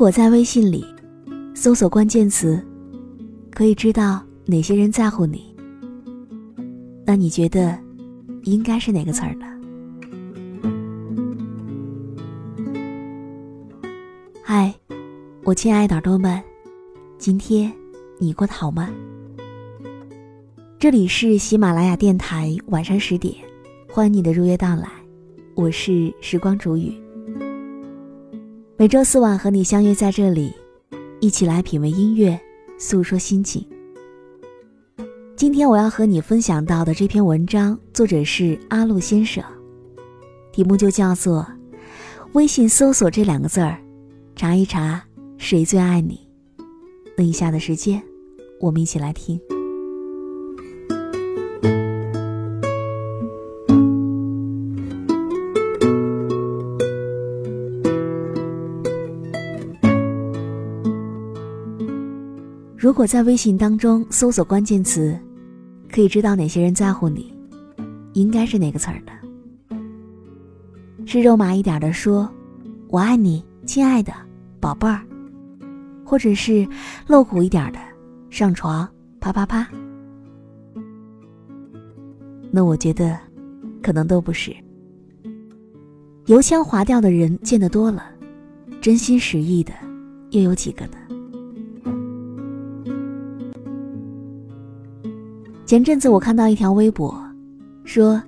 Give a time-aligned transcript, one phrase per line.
[0.00, 0.82] 如果在微信里
[1.54, 2.58] 搜索关键词，
[3.50, 5.54] 可以知道哪些人在乎你，
[7.04, 7.78] 那你觉得
[8.44, 9.46] 应该是哪个词儿呢？
[14.42, 14.74] 嗨，
[15.44, 16.42] 我亲爱的耳朵们，
[17.18, 17.70] 今天
[18.18, 18.88] 你过得好吗？
[20.78, 23.34] 这里是喜马拉雅电台，晚上十点，
[23.86, 24.88] 欢迎你的如约到来，
[25.54, 26.90] 我是时光煮雨。
[28.80, 30.54] 每周四晚和你相约在这里，
[31.20, 32.40] 一起来品味音乐，
[32.78, 33.62] 诉说心情。
[35.36, 39.44] 今天我要和你分享到的这篇文章，作者是阿路先生，
[40.50, 41.46] 题目就叫做
[42.32, 43.78] “微信搜索这两个字儿，
[44.34, 45.04] 查一查
[45.36, 46.18] 谁最爱你”。
[47.18, 48.02] 那以下的时间，
[48.60, 49.38] 我们一起来听。
[63.00, 65.18] 果在微信当中搜索关键词，
[65.90, 67.34] 可以知道哪些人在乎你，
[68.12, 69.76] 应该是哪个词儿呢？
[71.06, 72.30] 是肉麻一点的说
[72.92, 74.12] “我爱你，亲爱的
[74.60, 75.00] 宝贝儿”，
[76.04, 76.68] 或者是
[77.06, 77.78] 露骨一点的
[78.28, 78.86] 上床
[79.18, 79.66] 啪啪啪？
[82.50, 83.18] 那我觉得，
[83.82, 84.54] 可能都不是。
[86.26, 88.04] 油腔滑调的人见得多了，
[88.78, 89.72] 真心实意的，
[90.32, 90.98] 又有几个呢？
[95.70, 97.16] 前阵子我看到一条微博，
[97.84, 98.20] 说，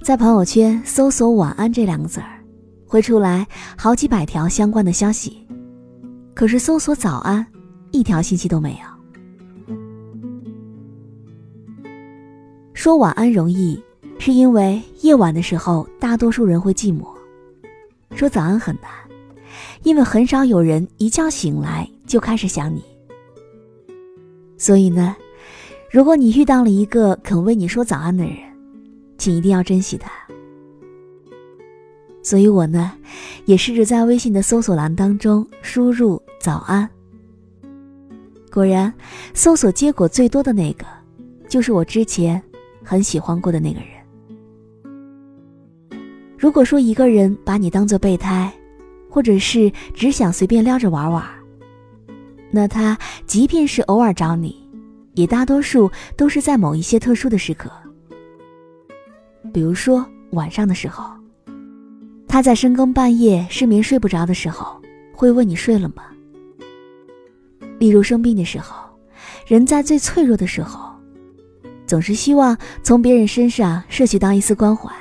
[0.00, 2.40] 在朋友圈搜索“晚安”这两个字儿，
[2.86, 3.44] 会出来
[3.76, 5.44] 好几百条相关的消息，
[6.34, 7.44] 可是搜索“早安”，
[7.90, 8.78] 一条信息都没有。
[12.74, 13.82] 说晚安容易，
[14.20, 17.08] 是因为夜晚的时候大多数人会寂寞；
[18.14, 18.84] 说早安很难，
[19.82, 22.84] 因为很少有人一觉醒来就开始想你。
[24.56, 25.16] 所以呢。
[25.94, 28.34] 如果你遇到了一个肯为你说早安的人，
[29.16, 30.10] 请一定要珍惜他。
[32.20, 32.90] 所以我呢，
[33.44, 36.90] 也试着在微信的搜索栏当中输入“早安”。
[38.50, 38.92] 果然，
[39.34, 40.84] 搜索结果最多的那个，
[41.48, 42.42] 就是我之前
[42.82, 43.88] 很喜欢过的那个人。
[46.36, 48.52] 如果说一个人把你当做备胎，
[49.08, 51.24] 或者是只想随便撩着玩玩，
[52.50, 54.63] 那他即便是偶尔找你。
[55.14, 57.70] 也大多数都是在某一些特殊的时刻，
[59.52, 61.04] 比如说晚上的时候，
[62.26, 64.80] 他在深更半夜失眠睡不着的时候，
[65.12, 66.02] 会问你睡了吗？
[67.78, 68.74] 例如生病的时候，
[69.46, 70.92] 人在最脆弱的时候，
[71.86, 74.92] 总是希望从别人身上摄取到一丝关怀，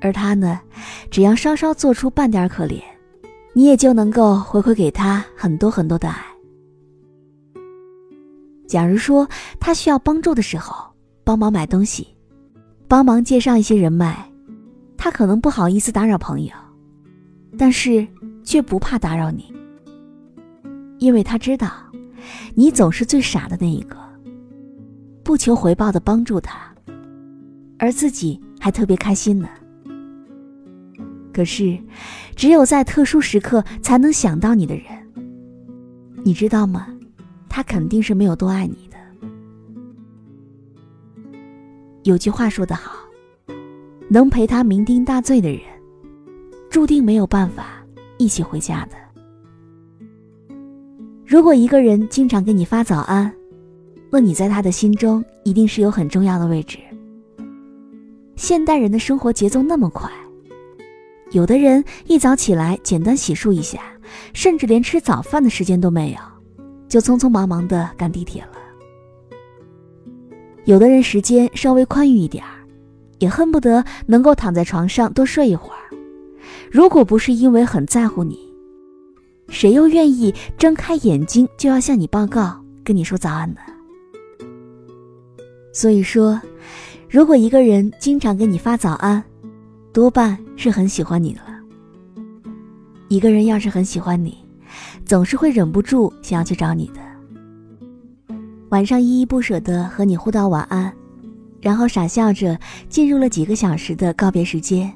[0.00, 0.60] 而他呢，
[1.10, 2.82] 只要稍稍做出半点可怜，
[3.54, 6.22] 你也就能够回馈给他很多很多的爱。
[8.68, 9.26] 假如说
[9.58, 10.92] 他需要帮助的时候，
[11.24, 12.06] 帮忙买东西，
[12.86, 14.14] 帮忙介绍一些人脉，
[14.96, 16.52] 他可能不好意思打扰朋友，
[17.56, 18.06] 但是
[18.44, 19.50] 却不怕打扰你，
[20.98, 21.72] 因为他知道，
[22.54, 23.96] 你总是最傻的那一个，
[25.24, 26.70] 不求回报的帮助他，
[27.78, 29.48] 而自己还特别开心呢。
[31.32, 31.78] 可是，
[32.36, 34.84] 只有在特殊时刻才能想到你的人，
[36.22, 36.88] 你知道吗？
[37.58, 38.96] 他肯定是没有多爱你的。
[42.04, 42.92] 有句话说得好，
[44.08, 45.60] 能陪他酩酊大醉的人，
[46.70, 47.84] 注定没有办法
[48.16, 48.96] 一起回家的。
[51.26, 53.34] 如果一个人经常给你发早安，
[54.08, 56.78] 那你在他的心中一定是有很重要的位置。
[58.36, 60.08] 现代人的生活节奏那么快，
[61.32, 63.80] 有的人一早起来简单洗漱一下，
[64.32, 66.37] 甚至连吃早饭的时间都没有。
[66.88, 68.52] 就匆匆忙忙的赶地铁了。
[70.64, 72.50] 有的人时间稍微宽裕一点儿，
[73.18, 75.96] 也恨不得能够躺在床上多睡一会儿。
[76.70, 78.38] 如果不是因为很在乎你，
[79.48, 83.60] 谁又愿意睁开眼睛就要向你报告、跟你说早安呢？
[85.72, 86.40] 所以说，
[87.08, 89.22] 如果一个人经常给你发早安，
[89.92, 91.42] 多半是很喜欢你了。
[93.08, 94.36] 一个人要是很喜欢你，
[95.08, 97.00] 总是会忍不住想要去找你的，
[98.68, 100.92] 晚上依依不舍的和你互道晚安，
[101.62, 102.60] 然后傻笑着
[102.90, 104.92] 进入了几个小时的告别时间。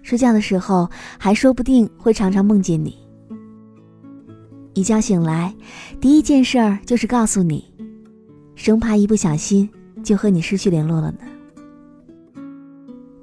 [0.00, 2.96] 睡觉的时候还说不定会常常梦见你。
[4.72, 5.54] 一觉醒来，
[6.00, 7.62] 第一件事儿就是告诉你，
[8.54, 9.68] 生怕一不小心
[10.02, 11.18] 就和你失去联络了呢。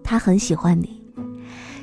[0.03, 1.01] 他很喜欢你，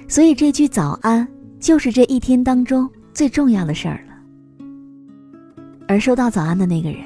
[0.06, 1.26] 所以这句早安
[1.58, 2.88] 就是这一天当中。
[3.18, 4.14] 最重要的事儿了。
[5.88, 7.00] 而收到早安的那个人，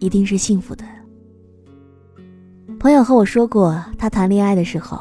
[0.00, 0.84] 一定是幸福的。
[2.78, 5.00] 朋友和我说过，他谈恋爱的时候，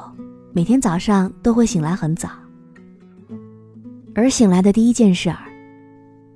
[0.54, 2.30] 每天早上都会醒来很早，
[4.16, 5.44] 而醒来的第一件事儿，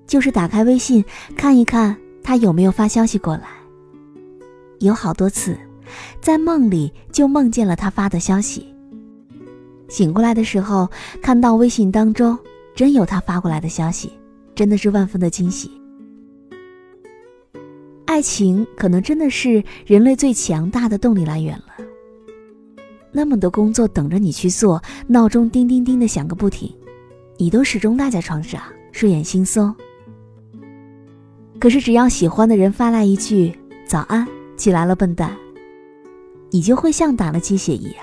[0.05, 1.01] 就是打开微信
[1.37, 3.47] 看一看他有没有发消息过来。
[4.79, 5.57] 有好多次，
[6.19, 8.67] 在梦里就梦见了他发的消息。
[9.87, 10.89] 醒过来的时候，
[11.21, 12.37] 看到微信当中
[12.79, 14.09] 真有他发过来的消息，
[14.55, 15.69] 真的是万分的惊喜。
[18.05, 21.85] 爱情可能真的是人类最强大的动力来源了。
[23.11, 26.73] 那么多工作等着你去做，闹钟叮叮叮的响个不停，
[27.37, 28.61] 你都始终赖在床上
[28.93, 29.75] 睡眼惺忪。
[31.59, 33.53] 可是只要喜欢的人发来一句
[33.85, 34.25] “早安”。
[34.55, 35.35] 起来了，笨蛋！
[36.49, 37.95] 你就会像打了鸡血一样，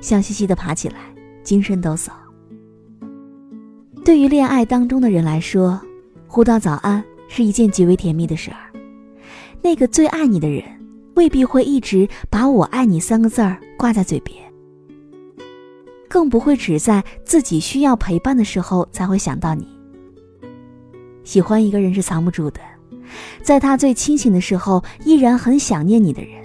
[0.00, 2.21] 笑嘻嘻的爬起来，精神抖擞。
[4.04, 5.80] 对于恋爱当中的人来说，
[6.26, 8.56] 互道早安是一件极为甜蜜的事儿。
[9.62, 10.64] 那个最爱你的人，
[11.14, 14.36] 未必会一直把我爱你三个字儿挂在嘴边，
[16.08, 19.66] 更不会只在自己需要陪伴的时候才会想到你。
[21.22, 22.60] 喜欢一个人是藏不住的。
[23.40, 26.42] 在他最清醒的时候，依然很想念你的人。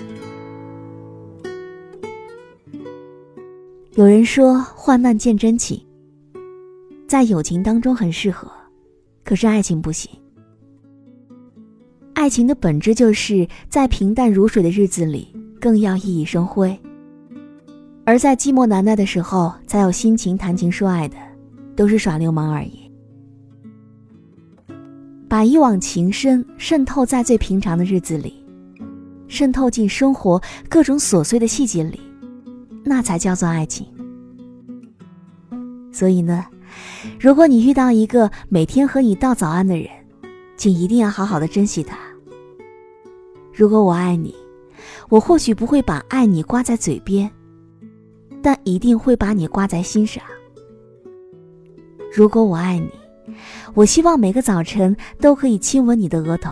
[3.96, 5.82] 有人说，患难见真情，
[7.08, 8.52] 在友情当中很适合，
[9.24, 10.12] 可是爱情不行。
[12.14, 16.78] 爱情的本质就是在平淡如水的日子里，更要熠熠生辉；
[18.04, 21.16] 而在寂寞难耐的时候，才有心情谈情说爱的，
[21.78, 22.92] 都是耍流氓而已。
[25.30, 28.34] 把一往情深渗透在最平常的日子里，
[29.30, 32.02] 渗透进生活各种琐碎的细节里，
[32.84, 33.88] 那才叫做爱情。
[35.92, 36.46] 所以呢，
[37.20, 39.90] 如果你遇到一个每天和你道早安的人，
[40.56, 41.98] 请一定要好好的珍惜他。
[43.54, 44.36] 如果我爱你，
[45.10, 47.30] 我或许不会把爱你挂在嘴边，
[48.42, 50.24] 但一定会把你挂在心上。
[52.14, 52.90] 如果我爱你。
[53.74, 56.52] 我希望每个早晨都可以亲吻你的额头，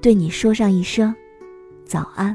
[0.00, 1.14] 对你说上一声
[1.84, 2.34] 早安。